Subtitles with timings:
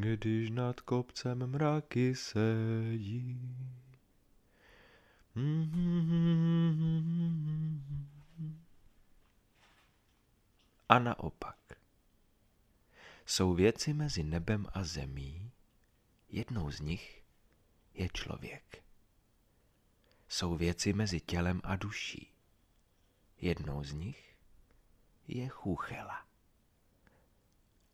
[0.00, 3.40] Když nad kopcem mraky sedí.
[10.88, 11.56] A naopak.
[13.26, 15.50] Jsou věci mezi nebem a zemí,
[16.28, 17.22] jednou z nich
[17.94, 18.84] je člověk.
[20.28, 22.32] Jsou věci mezi tělem a duší.
[23.40, 24.36] Jednou z nich
[25.28, 26.26] je chůchela.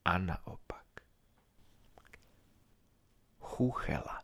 [0.04, 0.85] A naopak.
[3.56, 4.22] Chůchela.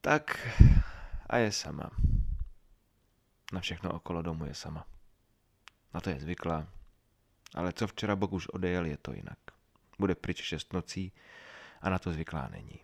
[0.00, 0.38] Tak
[1.26, 1.90] a je sama.
[3.52, 4.86] Na všechno okolo domu je sama.
[5.94, 6.68] Na to je zvyklá.
[7.54, 9.38] Ale co včera Bog už odejel, je to jinak.
[9.98, 11.12] Bude pryč šest nocí
[11.80, 12.80] a na to zvyklá není.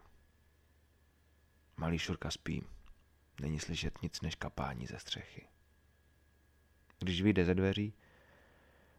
[1.77, 2.64] Malý Šurka spí.
[3.41, 5.48] Není slyšet nic než kapání ze střechy.
[6.98, 7.94] Když vyjde ze dveří,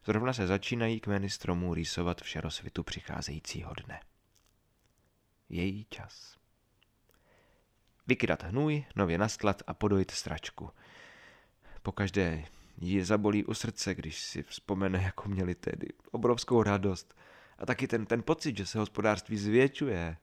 [0.06, 4.02] zrovna se začínají kmeny stromů rýsovat v šerosvitu přicházejícího dne.
[5.50, 6.38] Její čas.
[8.08, 10.70] Vykydat hnůj, nově nastlat a podojit stračku.
[11.82, 12.46] Pokaždé
[12.78, 17.18] ji zabolí u srdce, když si vzpomene, jako měli tedy obrovskou radost.
[17.58, 20.18] A taky ten, ten pocit, že se hospodářství zvětšuje.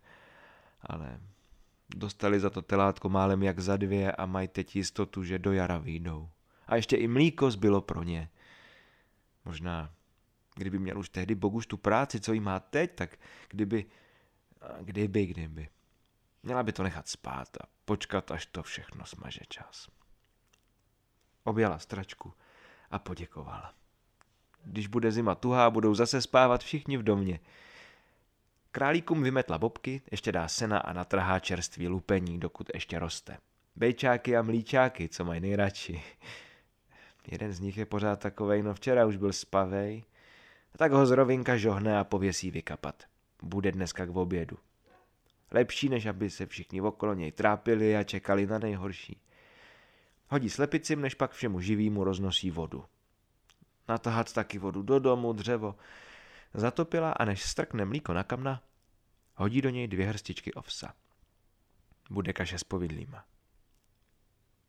[0.81, 1.21] Ale
[1.95, 5.79] dostali za to telátko málem jak za dvě a mají teď jistotu, že do jara
[5.79, 6.29] vyjdou.
[6.67, 8.31] A ještě i mlíko zbylo pro ně.
[9.45, 9.91] Možná,
[10.55, 13.87] kdyby měl už tehdy Boguš tu práci, co jí má teď, tak kdyby,
[14.81, 15.69] kdyby, kdyby.
[16.43, 19.89] Měla by to nechat spát a počkat, až to všechno smaže čas.
[21.45, 22.35] Objala stračku
[22.91, 23.75] a poděkovala.
[24.65, 27.41] Když bude zima tuhá, budou zase spávat všichni v domě.
[28.73, 33.39] Králíkům vymetla bobky, ještě dá sena a natrhá čerstvý lupení, dokud ještě roste.
[33.77, 36.03] Bejčáky a mlíčáky, co mají nejradši.
[37.31, 40.05] Jeden z nich je pořád takovej, no včera už byl spavej.
[40.77, 43.03] Tak ho z rovinka žohne a pověsí vykapat.
[43.43, 44.59] Bude dneska k obědu.
[45.51, 49.21] Lepší, než aby se všichni okolo něj trápili a čekali na nejhorší.
[50.29, 52.85] Hodí slepicím, než pak všemu živýmu roznosí vodu.
[53.89, 55.75] Natahat taky vodu do domu, dřevo.
[56.55, 58.63] Zatopila a než strkne mlíko na kamna,
[59.35, 60.95] hodí do něj dvě hrstičky ovsa.
[62.11, 63.25] Bude kaše s povidlíma.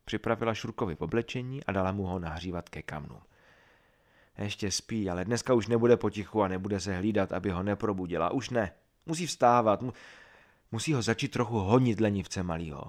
[0.05, 3.21] Připravila Šurkovi oblečení a dala mu ho nahřívat ke kamnům.
[4.41, 8.31] Ještě spí, ale dneska už nebude potichu a nebude se hlídat, aby ho neprobudila.
[8.31, 8.71] Už ne.
[9.05, 9.83] Musí vstávat.
[10.71, 12.83] Musí ho začít trochu honit lenivce malýho.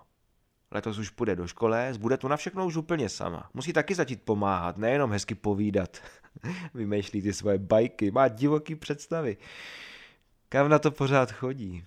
[0.71, 3.51] Letos už půjde do školy, bude tu na všechno už úplně sama.
[3.55, 6.03] Musí taky začít pomáhat, nejenom hezky povídat.
[6.75, 9.37] Vymýšlí ty svoje bajky, má divoký představy.
[10.49, 11.85] Kam na to pořád chodí?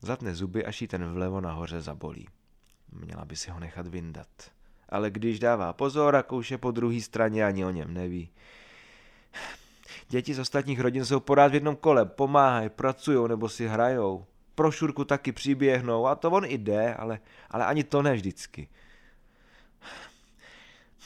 [0.00, 2.28] Zatne zuby, až jí ten vlevo nahoře zabolí.
[2.92, 4.28] Měla by si ho nechat vyndat.
[4.92, 8.30] Ale když dává pozor a kouše po druhé straně, ani o něm neví.
[10.08, 14.70] Děti z ostatních rodin jsou porád v jednom kole, pomáhají, pracují nebo si hrajou pro
[14.70, 17.20] Šurku taky přiběhnou a to on i jde, ale,
[17.50, 18.68] ale ani to ne vždycky.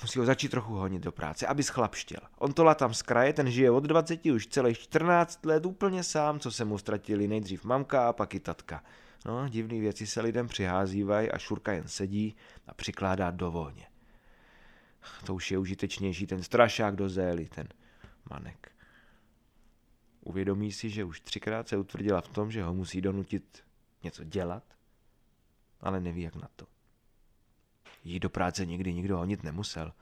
[0.03, 2.21] Musí ho začít trochu honit do práce, aby schlapštěl.
[2.39, 6.41] On to tam z kraje, ten žije od 20 už celých 14 let úplně sám,
[6.41, 8.83] co se mu ztratili nejdřív mamka a pak i tatka.
[9.27, 13.73] No, divný věci se lidem přiházívají a Šurka jen sedí a přikládá do.
[15.27, 17.69] To už je užitečnější ten strašák do zély, ten
[18.31, 18.73] manek.
[20.21, 23.65] Uvědomí si, že už třikrát se utvrdila v tom, že ho musí donutit
[24.03, 24.63] něco dělat,
[25.81, 26.67] ale neví jak na to.
[28.05, 29.93] Jí do práce nikdy nikdo honit nemusel.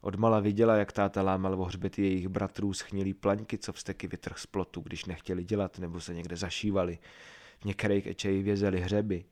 [0.00, 4.46] Odmala viděla, jak táta lámal o hřbety jejich bratrů schnilý plaňky, co vsteky vytrh z
[4.46, 6.98] plotu, když nechtěli dělat nebo se někde zašívali.
[7.60, 9.24] V některých ečeji vězeli hřeby.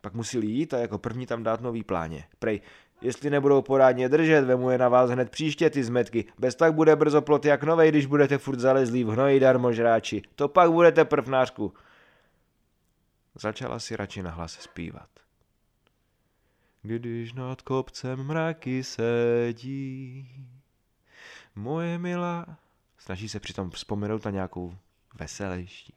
[0.00, 2.24] Pak museli jít a jako první tam dát nový pláně.
[2.38, 2.60] Prej,
[3.02, 6.24] Jestli nebudou porádně držet, vemu je na vás hned příště ty zmetky.
[6.38, 10.22] Bez tak bude brzo plot jak novej, když budete furt zalezlí v hnoji darmožráči.
[10.34, 11.74] To pak budete prvnářku.
[13.34, 15.08] Začala si radši nahlas zpívat.
[16.82, 20.28] Když nad kopcem mraky sedí,
[21.54, 22.46] moje milá...
[22.98, 24.74] Snaží se přitom vzpomenout na nějakou
[25.14, 25.94] veselější.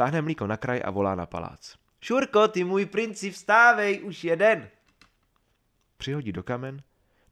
[0.00, 1.76] Stáhne mlíko na kraj a volá na palác.
[2.00, 4.70] Šurko, ty můj princi, vstávej, už jeden
[5.96, 6.82] přihodí do kamen,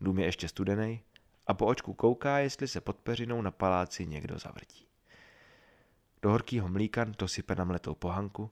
[0.01, 1.03] dům je ještě studený
[1.47, 4.87] a po očku kouká, jestli se pod peřinou na paláci někdo zavrtí.
[6.23, 8.51] Do horkýho mlíka to sype na mletou pohanku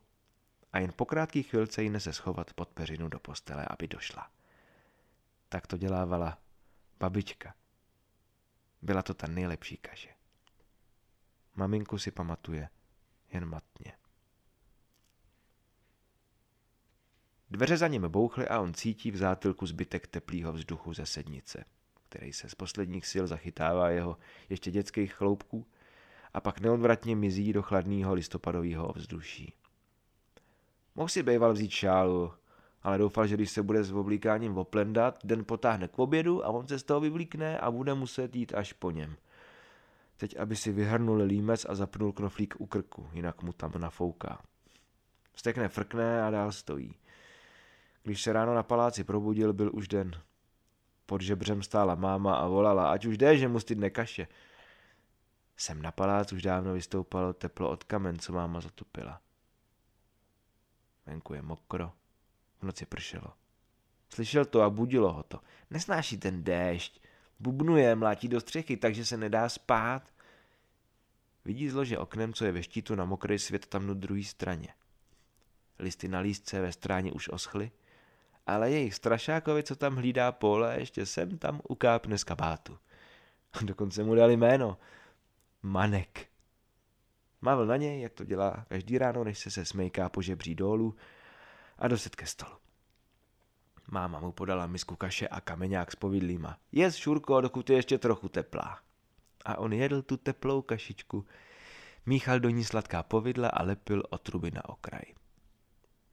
[0.72, 4.30] a jen po krátký chvilce ji nese schovat pod peřinu do postele, aby došla.
[5.48, 6.38] Tak to dělávala
[7.00, 7.54] babička.
[8.82, 10.14] Byla to ta nejlepší kaše.
[11.54, 12.68] Maminku si pamatuje
[13.32, 14.05] jen matně.
[17.50, 21.64] Dveře za ním bouchly a on cítí v zátylku zbytek teplého vzduchu ze sednice,
[22.08, 25.66] který se z posledních sil zachytává jeho ještě dětských chloupků
[26.34, 29.52] a pak neodvratně mizí do chladného listopadového vzduší.
[30.94, 32.32] Mohl si bejval vzít šálu,
[32.82, 36.66] ale doufal, že když se bude s oblíkáním oplendat, den potáhne k obědu a on
[36.66, 39.16] se z toho vyvlíkne a bude muset jít až po něm.
[40.16, 44.42] Teď, aby si vyhrnul límec a zapnul knoflík u krku, jinak mu tam nafouká.
[45.34, 46.94] Stekne frkne a dál stojí.
[48.06, 50.22] Když se ráno na paláci probudil, byl už den.
[51.06, 54.28] Pod žebřem stála máma a volala, ať už jde, že mu stydne kaše.
[55.56, 59.20] Sem na palác už dávno vystoupalo teplo od kamen, co máma zatopila.
[61.06, 61.92] Venku je mokro,
[62.60, 63.32] v noci pršelo.
[64.08, 65.40] Slyšel to a budilo ho to.
[65.70, 67.02] Nesnáší ten déšť.
[67.40, 70.14] Bubnuje, mlátí do střechy, takže se nedá spát.
[71.44, 74.68] Vidí zlože oknem, co je ve štítu na mokrý svět tam na druhé straně.
[75.78, 77.70] Listy na lístce ve stráně už oschly,
[78.46, 82.78] ale jejich strašákovi, co tam hlídá pole, ještě sem tam ukápne z kabátu.
[83.62, 84.78] Dokonce mu dali jméno.
[85.62, 86.26] Manek.
[87.40, 90.94] Mávl na něj, jak to dělá každý ráno, než se se smejká po žebří dolů
[91.78, 92.56] a doset ke stolu.
[93.90, 96.58] Máma mu podala misku kaše a kameňák s povidlíma.
[96.72, 98.78] Jez, Šurko, dokud je ještě trochu teplá.
[99.44, 101.26] A on jedl tu teplou kašičku,
[102.06, 105.02] míchal do ní sladká povidla a lepil o truby na okraj.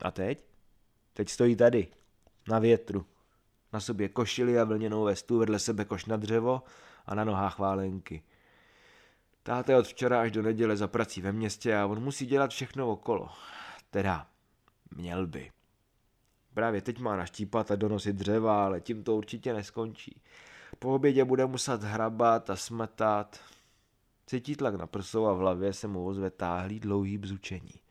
[0.02, 0.46] A teď?
[1.14, 1.88] Teď stojí tady,
[2.48, 3.06] na větru.
[3.74, 6.64] Na sobě košili a vlněnou vestu, vedle sebe koš na dřevo
[7.06, 8.24] a na nohách válenky.
[9.44, 12.52] Táta je od včera až do neděle za prací ve městě a on musí dělat
[12.52, 13.30] všechno okolo.
[13.90, 14.28] Teda,
[14.96, 15.52] měl by.
[16.54, 20.22] Právě teď má naštípat a donosit dřeva, ale tím to určitě neskončí.
[20.80, 23.40] Po obědě bude muset hrabat a smetat.
[24.26, 27.83] Cítí tlak na prsou a v hlavě se mu ozve táhlý dlouhý bzučení.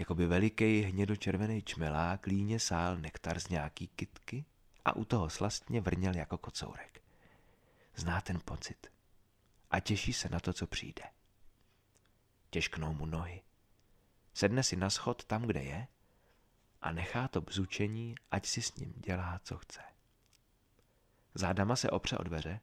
[0.00, 4.44] Jakoby veliký hnědočervený čmelák líně sál nektar z nějaký kytky
[4.84, 7.02] a u toho slastně vrněl jako kocourek.
[7.96, 8.92] Zná ten pocit
[9.70, 11.02] a těší se na to, co přijde.
[12.50, 13.42] Těžknou mu nohy.
[14.34, 15.86] Sedne si na schod tam, kde je
[16.82, 19.80] a nechá to bzučení, ať si s ním dělá, co chce.
[21.34, 22.60] Zádama se opře o dveře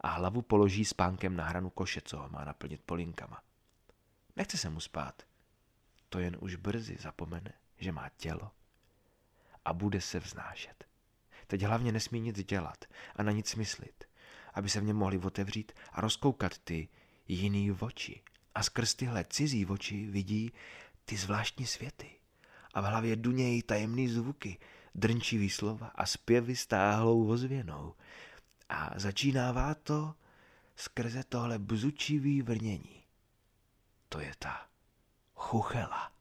[0.00, 3.42] a hlavu položí spánkem na hranu koše, co ho má naplnit polinkama.
[4.36, 5.22] Nechce se mu spát.
[6.12, 8.50] To jen už brzy zapomene, že má tělo
[9.64, 10.84] a bude se vznášet.
[11.46, 12.84] Teď hlavně nesmí nic dělat
[13.16, 14.04] a na nic myslit
[14.54, 16.88] aby se v něm mohli otevřít a rozkoukat ty
[17.28, 18.22] jiný oči.
[18.54, 20.52] A skrz tyhle cizí oči vidí
[21.04, 22.10] ty zvláštní světy.
[22.74, 24.58] A v hlavě dunějí tajemný zvuky,
[24.94, 27.94] drnčivý slova a zpěvy stáhlou ozvěnou.
[28.68, 30.14] A začínává to
[30.76, 33.02] skrze tohle bzučivý vrnění.
[34.08, 34.71] To je ta
[35.42, 36.12] chuchela.